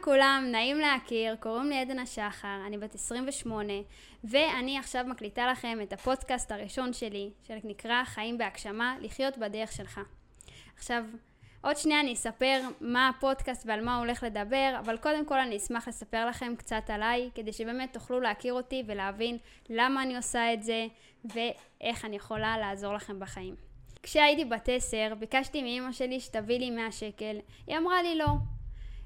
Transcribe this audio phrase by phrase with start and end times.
[0.00, 3.72] לכולם, נעים להכיר, קוראים לי עדן השחר, אני בת 28,
[4.24, 10.00] ואני עכשיו מקליטה לכם את הפודקאסט הראשון שלי, שנקרא חיים בהגשמה, לחיות בדרך שלך.
[10.76, 11.04] עכשיו,
[11.60, 15.56] עוד שנייה אני אספר מה הפודקאסט ועל מה הוא הולך לדבר, אבל קודם כל אני
[15.56, 19.38] אשמח לספר לכם קצת עליי, כדי שבאמת תוכלו להכיר אותי ולהבין
[19.70, 20.86] למה אני עושה את זה,
[21.24, 23.54] ואיך אני יכולה לעזור לכם בחיים.
[24.02, 27.36] כשהייתי בת עשר, ביקשתי מאימא שלי שתביא לי 100 שקל.
[27.66, 28.26] היא אמרה לי לא.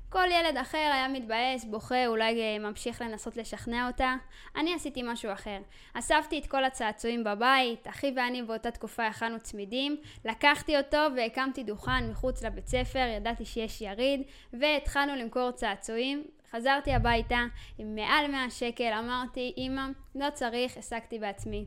[0.09, 4.15] כל ילד אחר היה מתבאס, בוכה, אולי אה, ממשיך לנסות לשכנע אותה.
[4.57, 5.59] אני עשיתי משהו אחר.
[5.95, 12.11] אספתי את כל הצעצועים בבית, אחי ואני באותה תקופה הכנו צמידים, לקחתי אותו והקמתי דוכן
[12.11, 14.23] מחוץ לבית ספר, ידעתי שיש יריד,
[14.53, 16.25] והתחלנו למכור צעצועים.
[16.51, 17.39] חזרתי הביתה
[17.79, 19.83] עם מעל 100 שקל, אמרתי, אמא,
[20.15, 21.65] לא צריך, השגתי בעצמי.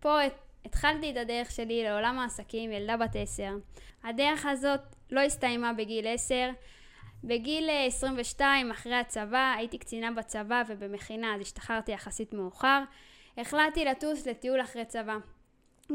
[0.00, 0.18] פה
[0.64, 3.50] התחלתי את הדרך שלי לעולם העסקים, ילדה בת עשר.
[4.04, 6.50] הדרך הזאת לא הסתיימה בגיל עשר.
[7.26, 12.82] בגיל 22, אה, אחרי הצבא, הייתי קצינה בצבא ובמכינה, אז השתחררתי יחסית מאוחר.
[13.38, 15.16] החלטתי לטוס לטיול אחרי צבא.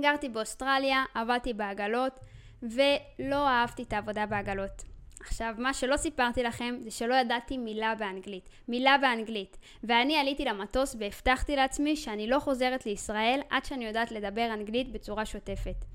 [0.01, 2.19] גרתי באוסטרליה, עבדתי בעגלות,
[2.63, 4.83] ולא אהבתי את העבודה בעגלות.
[5.19, 8.49] עכשיו, מה שלא סיפרתי לכם זה שלא ידעתי מילה באנגלית.
[8.67, 9.57] מילה באנגלית.
[9.83, 15.25] ואני עליתי למטוס והבטחתי לעצמי שאני לא חוזרת לישראל עד שאני יודעת לדבר אנגלית בצורה
[15.25, 15.85] שוטפת.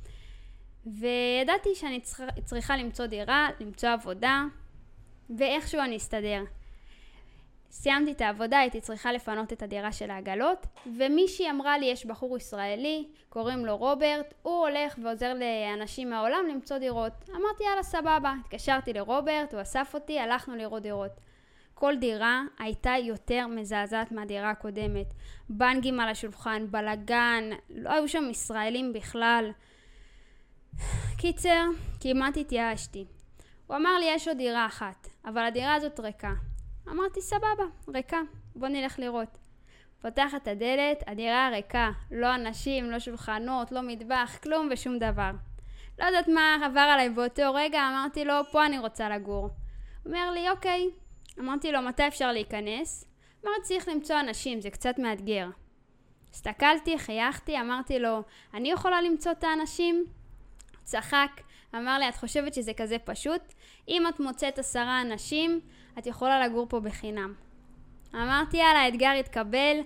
[0.87, 2.01] וידעתי שאני
[2.45, 4.45] צריכה למצוא דירה, למצוא עבודה,
[5.31, 6.43] ואיכשהו אני אסתדר.
[7.71, 12.37] סיימתי את העבודה, הייתי צריכה לפנות את הדירה של העגלות, ומישהי אמרה לי, יש בחור
[12.37, 17.13] ישראלי, קוראים לו רוברט, הוא הולך ועוזר לאנשים מהעולם למצוא דירות.
[17.31, 18.35] אמרתי, יאללה, סבבה.
[18.41, 21.11] התקשרתי לרוברט, הוא אסף אותי, הלכנו לראות דירות.
[21.75, 25.07] כל דירה הייתה יותר מזעזעת מהדירה הקודמת.
[25.49, 29.51] בנגים על השולחן, בלאגן, לא היו שם ישראלים בכלל.
[31.19, 31.65] קיצר,
[32.01, 33.05] כמעט התייאשתי.
[33.67, 36.33] הוא אמר לי, יש עוד דירה אחת, אבל הדירה הזאת ריקה.
[36.89, 38.21] אמרתי, סבבה, ריקה,
[38.57, 39.39] בוא נלך לראות.
[40.01, 45.31] פותח את הדלת, הדירה ריקה, לא אנשים, לא שולחנות, לא מטבח, כלום ושום דבר.
[45.99, 49.51] לא יודעת מה עבר עליי באותו רגע, אמרתי לו, פה אני רוצה לגור.
[50.07, 50.91] אומר לי, אוקיי.
[51.41, 53.05] אמרתי לו, מתי אפשר להיכנס?
[53.45, 55.49] אמר, צריך למצוא אנשים, זה קצת מאתגר.
[56.31, 58.23] הסתכלתי, חייכתי, אמרתי לו,
[58.55, 60.05] אני יכולה למצוא את האנשים?
[60.83, 61.31] צחק,
[61.77, 63.41] אמר לי, את חושבת שזה כזה פשוט?
[63.89, 65.61] אם את מוצאת עשרה אנשים,
[65.99, 67.35] את יכולה לגור פה בחינם.
[68.15, 69.81] אמרתי, יאללה, האתגר התקבל.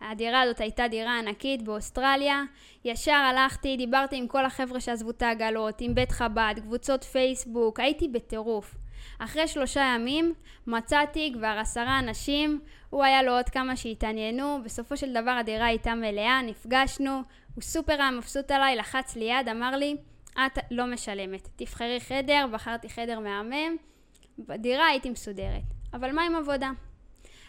[0.00, 2.42] הדירה הזאת הייתה דירה ענקית באוסטרליה.
[2.84, 8.08] ישר הלכתי, דיברתי עם כל החבר'ה שעזבו את העגלות, עם בית חב"ד, קבוצות פייסבוק, הייתי
[8.08, 8.74] בטירוף.
[9.18, 10.34] אחרי שלושה ימים
[10.66, 15.94] מצאתי כבר עשרה אנשים, הוא היה לו עוד כמה שהתעניינו, בסופו של דבר הדירה הייתה
[15.94, 17.22] מלאה, נפגשנו,
[17.54, 19.96] הוא סופר היה מבסוט עליי, לחץ לי יד, אמר לי,
[20.38, 23.76] את לא משלמת, תבחרי חדר, בחרתי חדר מהמם,
[24.38, 25.62] בדירה הייתי מסודרת.
[25.92, 26.70] אבל מה עם עבודה?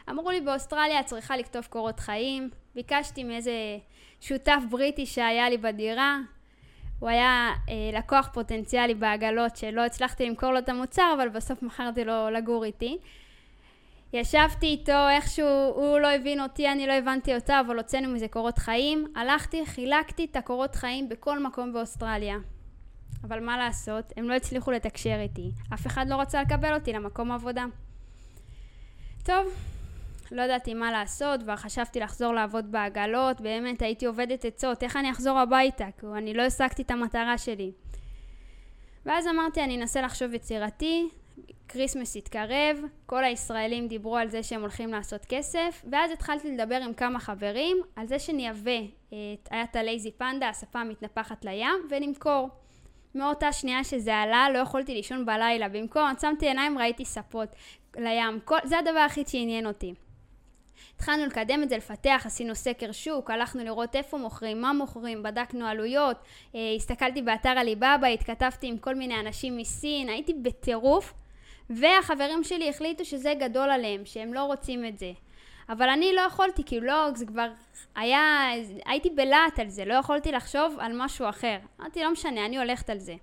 [0.09, 3.77] אמרו לי באוסטרליה את צריכה לכתוב קורות חיים, ביקשתי מאיזה
[4.21, 6.17] שותף בריטי שהיה לי בדירה,
[6.99, 12.05] הוא היה אה, לקוח פוטנציאלי בעגלות שלא הצלחתי למכור לו את המוצר, אבל בסוף מכרתי
[12.05, 12.97] לו לגור איתי.
[14.13, 18.57] ישבתי איתו, איכשהו הוא לא הבין אותי, אני לא הבנתי אותו, אבל הוצאנו מזה קורות
[18.57, 19.07] חיים.
[19.15, 22.35] הלכתי, חילקתי את הקורות חיים בכל מקום באוסטרליה.
[23.27, 25.51] אבל מה לעשות, הם לא הצליחו לתקשר איתי.
[25.73, 27.65] אף אחד לא רצה לקבל אותי למקום עבודה.
[29.23, 29.47] טוב,
[30.31, 35.11] לא ידעתי מה לעשות, כבר חשבתי לחזור לעבוד בעגלות, באמת הייתי עובדת עצות, איך אני
[35.11, 35.85] אחזור הביתה?
[35.99, 37.71] כי אני לא השגתי את המטרה שלי.
[39.05, 41.09] ואז אמרתי, אני אנסה לחשוב יצירתי,
[41.67, 46.93] כריסמס התקרב, כל הישראלים דיברו על זה שהם הולכים לעשות כסף, ואז התחלתי לדבר עם
[46.93, 48.79] כמה חברים על זה שנייבא,
[49.51, 52.49] היה את הלייזי פנדה, הספה המתנפחת לים, ונמכור.
[53.15, 55.69] מאותה שנייה שזה עלה, לא יכולתי לישון בלילה.
[55.69, 57.49] במקום, עצמתי עיניים, ראיתי ספות
[57.95, 58.39] לים.
[58.45, 59.93] כל, זה הדבר היחיד שעניין אותי.
[60.95, 65.65] התחלנו לקדם את זה, לפתח, עשינו סקר שוק, הלכנו לראות איפה מוכרים, מה מוכרים, בדקנו
[65.65, 66.17] עלויות,
[66.55, 71.13] אה, הסתכלתי באתר עליבאבא, התכתבתי עם כל מיני אנשים מסין, הייתי בטירוף,
[71.69, 75.11] והחברים שלי החליטו שזה גדול עליהם, שהם לא רוצים את זה.
[75.69, 77.47] אבל אני לא יכולתי, כי לא, זה כבר
[77.95, 78.49] היה,
[78.85, 81.57] הייתי בלהט על זה, לא יכולתי לחשוב על משהו אחר.
[81.81, 83.15] אמרתי, לא משנה, אני הולכת על זה.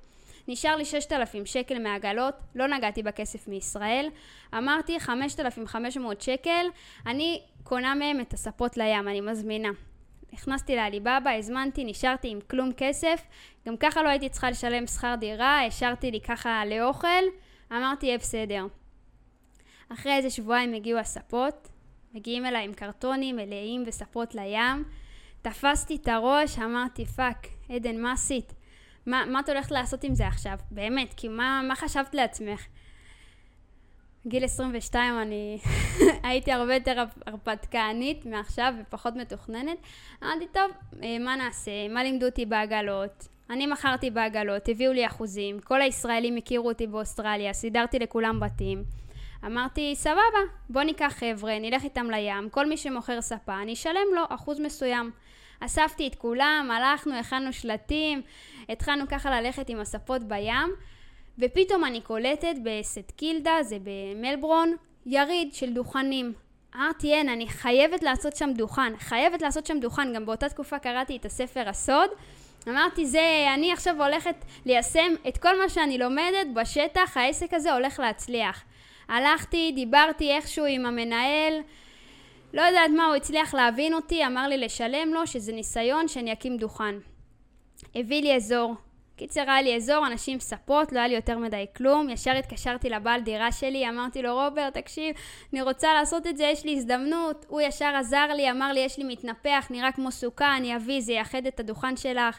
[0.49, 4.09] נשאר לי 6,000 שקל מעגלות, לא נגעתי בכסף מישראל.
[4.55, 6.67] אמרתי 5,500 שקל,
[7.07, 9.71] אני קונה מהם את הספות לים, אני מזמינה.
[10.33, 13.23] נכנסתי לעליבאבא, הזמנתי, נשארתי עם כלום כסף.
[13.69, 17.23] גם ככה לא הייתי צריכה לשלם שכר דירה, השארתי לי ככה לאוכל.
[17.73, 18.65] אמרתי, יהיה בסדר.
[19.89, 21.69] אחרי איזה שבועיים הגיעו הספות,
[22.15, 24.85] מגיעים אליי עם קרטונים מלאים וספות לים.
[25.43, 28.53] תפסתי את הראש, אמרתי, fuck, עדן, מה עשית?
[29.07, 30.59] מה, מה את הולכת לעשות עם זה עכשיו?
[30.71, 32.67] באמת, כי מה, מה חשבת לעצמך?
[34.27, 35.59] גיל 22 אני
[36.29, 39.79] הייתי הרבה יותר הרפתקנית מעכשיו ופחות מתוכננת.
[40.23, 40.71] אמרתי, טוב,
[41.03, 41.89] אה, מה נעשה?
[41.89, 43.29] מה לימדו אותי בעגלות?
[43.51, 48.85] אני מכרתי בעגלות, הביאו לי אחוזים, כל הישראלים הכירו אותי באוסטרליה, סידרתי לכולם בתים.
[49.47, 50.41] אמרתי, סבבה,
[50.71, 55.11] בוא ניקח חבר'ה, נלך איתם לים, כל מי שמוכר ספה, אני אשלם לו אחוז מסוים.
[55.61, 58.23] אספתי את כולם, הלכנו, הכנו שלטים,
[58.69, 60.69] התחלנו ככה ללכת עם הספות בים,
[61.39, 64.75] ופתאום אני קולטת בסט קילדה, זה במלברון,
[65.07, 66.33] יריד של דוכנים.
[66.77, 71.17] אמרתי, אין, אני חייבת לעשות שם דוכן, חייבת לעשות שם דוכן, גם באותה תקופה קראתי
[71.17, 72.11] את הספר הסוד.
[72.69, 74.37] אמרתי, זה, אני עכשיו הולכת
[74.67, 78.65] ליישם את כל מה שאני לומדת בשטח, העסק הזה הולך להצליח.
[79.13, 81.61] הלכתי, דיברתי איכשהו עם המנהל,
[82.53, 86.57] לא יודעת מה, הוא הצליח להבין אותי, אמר לי לשלם לו שזה ניסיון שאני אקים
[86.57, 86.95] דוכן.
[87.95, 88.75] הביא לי אזור.
[89.17, 92.11] קיצר, היה לי אזור, אנשים ספות, לא היה לי יותר מדי כלום.
[92.11, 95.17] ישר התקשרתי לבעל דירה שלי, אמרתי לו, רוברט, תקשיב,
[95.53, 97.47] אני רוצה לעשות את זה, יש לי הזדמנות.
[97.49, 101.13] הוא ישר עזר לי, אמר לי, יש לי מתנפח, נראה כמו סוכה, אני אביא, זה
[101.13, 102.39] יאחד את הדוכן שלך.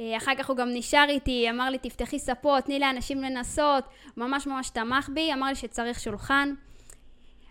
[0.00, 3.84] אה, אחר כך הוא גם נשאר איתי, אמר לי, תפתחי ספות, תני לאנשים לנסות.
[4.16, 6.54] ממש ממש תמך בי, אמר לי שצריך שולחן.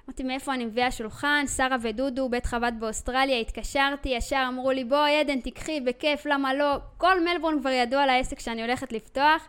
[0.06, 5.20] אמרתי מאיפה אני מביאה שולחן, שרה ודודו, בית חב"ד באוסטרליה, התקשרתי, ישר אמרו לי בואי
[5.20, 6.78] עדן תיקחי, בכיף, למה לא?
[6.98, 9.48] כל מלבורן כבר ידוע על העסק שאני הולכת לפתוח.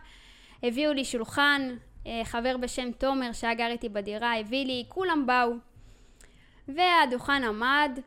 [0.63, 1.75] הביאו לי שולחן,
[2.07, 5.53] אה, חבר בשם תומר שהיה גר איתי בדירה, הביא לי, כולם באו.
[6.67, 7.99] והדוכן עמד,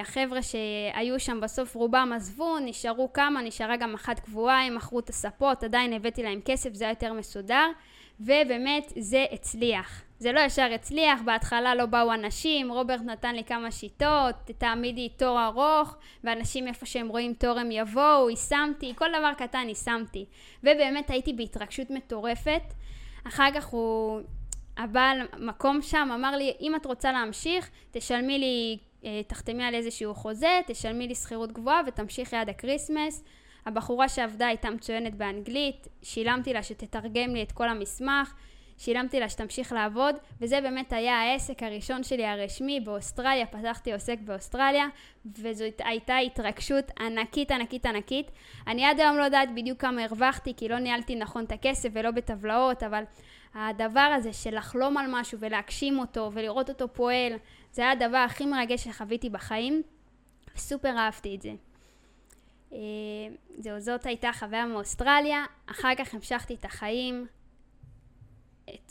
[0.00, 5.08] החבר'ה שהיו שם בסוף רובם עזבו, נשארו כמה, נשארה גם אחת קבועה, הם מכרו את
[5.08, 7.66] הספות, עדיין הבאתי להם כסף, זה היה יותר מסודר,
[8.20, 10.02] ובאמת זה הצליח.
[10.18, 15.44] זה לא ישר הצליח, בהתחלה לא באו אנשים, רוברט נתן לי כמה שיטות, תעמידי תור
[15.44, 20.24] ארוך, ואנשים איפה שהם רואים תור הם יבואו, יישמתי, כל דבר קטן יישמתי.
[20.64, 22.62] ובאמת הייתי בהתרגשות מטורפת.
[23.24, 24.20] אחר כך הוא,
[24.76, 28.89] הבעל מקום שם אמר לי, אם את רוצה להמשיך, תשלמי לי, אה,
[29.26, 33.24] תחתמי על איזשהו חוזה, תשלמי לי שכירות גבוהה ותמשיכי עד הקריסמס.
[33.66, 38.34] הבחורה שעבדה הייתה מצוינת באנגלית, שילמתי לה שתתרגם לי את כל המסמך.
[38.80, 44.86] שילמתי לה שתמשיך לעבוד, וזה באמת היה העסק הראשון שלי הרשמי באוסטרליה, פתחתי עוסק באוסטרליה,
[45.38, 48.30] וזו הייתה התרגשות ענקית ענקית ענקית.
[48.66, 52.10] אני עד היום לא יודעת בדיוק כמה הרווחתי, כי לא ניהלתי נכון את הכסף ולא
[52.10, 53.02] בטבלאות, אבל
[53.54, 57.32] הדבר הזה של לחלום על משהו ולהגשים אותו ולראות אותו פועל,
[57.72, 59.82] זה היה הדבר הכי מרגש שחוויתי בחיים,
[60.56, 61.52] וסופר אהבתי את זה.
[62.72, 62.78] אה,
[63.58, 67.26] זהו, זאת הייתה חוויה מאוסטרליה, אחר כך המשכתי את החיים,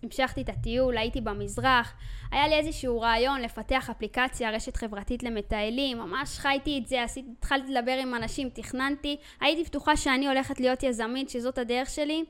[0.03, 1.93] המשכתי את הטיול, הייתי במזרח,
[2.31, 7.73] היה לי איזשהו רעיון לפתח אפליקציה, רשת חברתית למטיילים, ממש חייתי את זה, עשיתי, התחלתי
[7.73, 12.23] לדבר עם אנשים, תכננתי, הייתי בטוחה שאני הולכת להיות יזמית, שזאת הדרך שלי,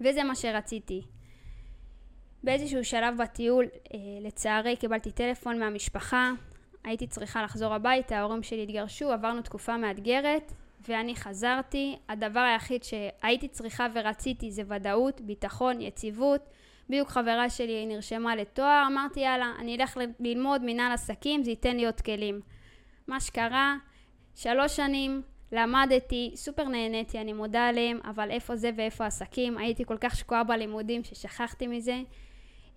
[0.00, 1.02] וזה מה שרציתי.
[2.42, 6.30] באיזשהו שלב בטיול, אה, לצערי קיבלתי טלפון מהמשפחה,
[6.84, 10.52] הייתי צריכה לחזור הביתה, ההורים שלי התגרשו, עברנו תקופה מאתגרת,
[10.88, 11.96] ואני חזרתי.
[12.08, 16.40] הדבר היחיד שהייתי צריכה ורציתי זה ודאות, ביטחון, יציבות.
[16.88, 21.86] בדיוק חברה שלי נרשמה לתואר, אמרתי יאללה, אני אלך ללמוד מנהל עסקים, זה ייתן לי
[21.86, 22.40] עוד כלים.
[23.06, 23.76] מה שקרה,
[24.34, 29.58] שלוש שנים, למדתי, סופר נהניתי, אני מודה עליהם, אבל איפה זה ואיפה עסקים?
[29.58, 32.00] הייתי כל כך שקועה בלימודים ששכחתי מזה.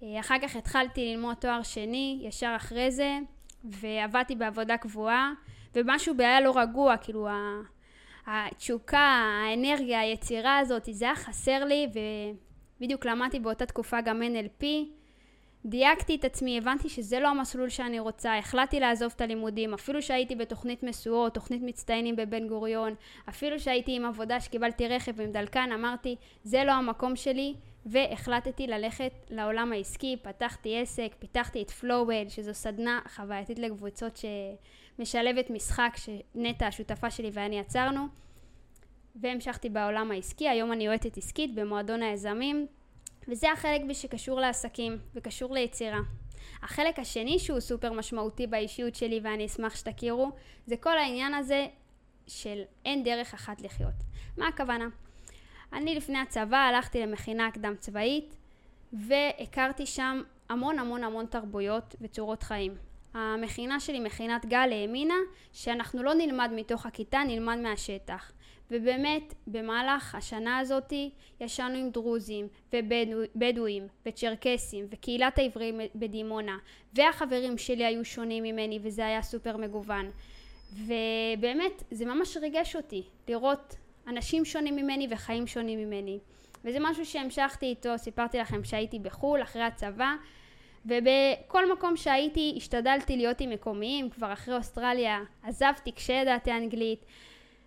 [0.03, 3.19] אה, אחר כך התחלתי ללמוד תואר שני, ישר אחרי זה,
[3.63, 5.33] ועבדתי בעבודה קבועה,
[5.75, 7.27] ומשהו היה לא רגוע, כאילו
[8.27, 11.99] התשוקה, האנרגיה, היצירה הזאת, זה היה חסר לי, ו...
[12.81, 14.65] בדיוק למדתי באותה תקופה גם NLP,
[15.65, 20.35] דייקתי את עצמי, הבנתי שזה לא המסלול שאני רוצה, החלטתי לעזוב את הלימודים, אפילו שהייתי
[20.35, 22.95] בתוכנית משואות, תוכנית מצטיינים בבן גוריון,
[23.29, 29.11] אפילו שהייתי עם עבודה שקיבלתי רכב עם דלקן, אמרתי, זה לא המקום שלי, והחלטתי ללכת
[29.29, 34.19] לעולם העסקי, פתחתי עסק, פיתחתי את פלואוול, שזו סדנה חווייתית לקבוצות
[34.97, 38.07] שמשלבת משחק שנטע השותפה שלי ואני יצרנו.
[39.15, 42.67] והמשכתי בעולם העסקי, היום אני יועצת עסקית במועדון היזמים,
[43.27, 45.99] וזה החלק שקשור לעסקים וקשור ליצירה.
[46.63, 50.31] החלק השני שהוא סופר משמעותי באישיות שלי ואני אשמח שתכירו,
[50.65, 51.67] זה כל העניין הזה
[52.27, 53.93] של אין דרך אחת לחיות.
[54.37, 54.87] מה הכוונה?
[55.73, 58.35] אני לפני הצבא הלכתי למכינה קדם צבאית
[58.93, 62.75] והכרתי שם המון המון המון תרבויות וצורות חיים.
[63.13, 65.15] המכינה שלי, מכינת גל, האמינה
[65.53, 68.31] שאנחנו לא נלמד מתוך הכיתה, נלמד מהשטח.
[68.71, 71.09] ובאמת במהלך השנה הזאתי
[71.39, 76.57] ישנו עם דרוזים ובדואים וצ'רקסים וקהילת העברים בדימונה
[76.93, 80.11] והחברים שלי היו שונים ממני וזה היה סופר מגוון.
[80.73, 83.75] ובאמת זה ממש ריגש אותי לראות
[84.07, 86.19] אנשים שונים ממני וחיים שונים ממני.
[86.65, 90.15] וזה משהו שהמשכתי איתו, סיפרתי לכם שהייתי בחו"ל אחרי הצבא
[90.85, 97.05] ובכל מקום שהייתי השתדלתי להיות עם מקומיים, כבר אחרי אוסטרליה עזבתי כשידעתי אנגלית,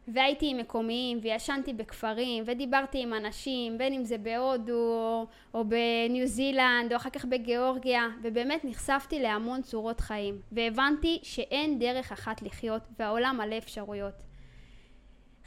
[0.09, 6.27] והייתי עם מקומיים, וישנתי בכפרים, ודיברתי עם אנשים, בין אם זה בהודו, או, או בניו
[6.27, 12.83] זילנד, או אחר כך בגיאורגיה, ובאמת נחשפתי להמון צורות חיים, והבנתי שאין דרך אחת לחיות,
[12.99, 14.23] והעולם מלא אפשרויות.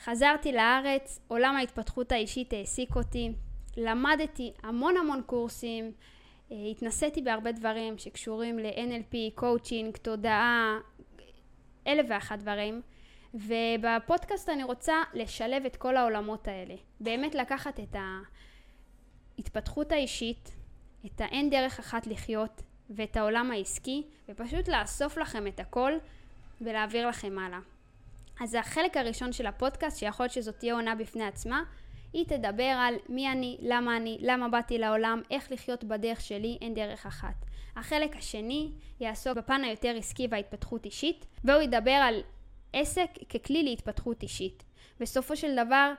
[0.04, 3.32] חזרתי לארץ, עולם ההתפתחות האישית העסיק אותי,
[3.78, 5.92] למדתי המון המון קורסים,
[6.52, 10.80] אה, התנסיתי בהרבה דברים שקשורים ל-NLP, קואוצ'ינג, תודעה,
[11.88, 12.82] אלף ואחת דברים.
[13.38, 16.75] ובפודקאסט אני רוצה לשלב את כל העולמות האלה.
[17.00, 17.96] באמת לקחת את
[19.38, 20.51] ההתפתחות האישית,
[21.06, 25.91] את האין דרך אחת לחיות ואת העולם העסקי, ופשוט לאסוף לכם את הכל
[26.62, 27.60] ולהעביר לכם הלאה.
[28.39, 31.63] אז זה החלק הראשון של הפודקאסט, שיכול להיות שזאת תהיה עונה בפני עצמה.
[32.13, 36.74] היא תדבר על מי אני, למה אני, למה באתי לעולם, איך לחיות בדרך שלי, אין
[36.74, 37.46] דרך אחת.
[37.75, 42.22] החלק השני יעסוק בפן היותר עסקי וההתפתחות אישית, והוא ידבר על
[42.74, 44.63] עסק ככלי להתפתחות אישית.
[45.00, 45.93] בסופו של דבר,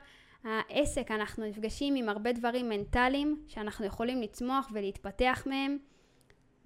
[0.45, 5.79] העסק, אנחנו נפגשים עם הרבה דברים מנטליים שאנחנו יכולים לצמוח ולהתפתח מהם,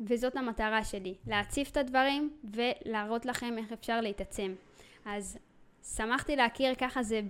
[0.01, 4.55] וזאת המטרה שלי, להציף את הדברים ולהראות לכם איך אפשר להתעצם.
[5.05, 5.39] אז
[5.97, 7.21] שמחתי להכיר ככה זה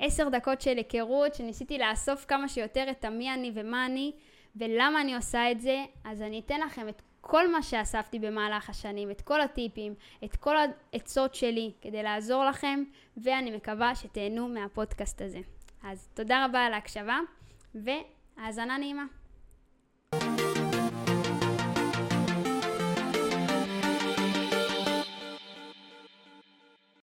[0.00, 4.12] בעשר דקות של היכרות, שניסיתי לאסוף כמה שיותר את המי אני ומה אני
[4.56, 9.10] ולמה אני עושה את זה, אז אני אתן לכם את כל מה שאספתי במהלך השנים,
[9.10, 12.84] את כל הטיפים, את כל העצות שלי כדי לעזור לכם,
[13.16, 15.40] ואני מקווה שתהנו מהפודקאסט הזה.
[15.82, 17.18] אז תודה רבה על ההקשבה,
[17.74, 19.04] והאזנה נעימה.